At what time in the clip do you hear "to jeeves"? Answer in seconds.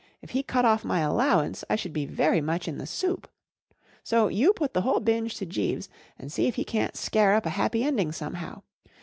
5.35-5.89